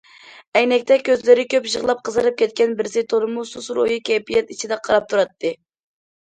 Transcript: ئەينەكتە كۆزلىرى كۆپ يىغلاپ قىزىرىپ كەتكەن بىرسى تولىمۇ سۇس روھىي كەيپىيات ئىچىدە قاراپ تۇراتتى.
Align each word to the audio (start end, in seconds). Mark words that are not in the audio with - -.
ئەينەكتە 0.59 0.95
كۆزلىرى 1.09 1.43
كۆپ 1.53 1.67
يىغلاپ 1.73 2.01
قىزىرىپ 2.09 2.39
كەتكەن 2.39 2.73
بىرسى 2.79 3.03
تولىمۇ 3.13 3.45
سۇس 3.51 3.69
روھىي 3.79 4.01
كەيپىيات 4.09 4.51
ئىچىدە 4.57 4.81
قاراپ 4.89 5.13
تۇراتتى. 5.13 5.55